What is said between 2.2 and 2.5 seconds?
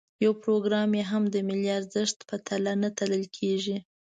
په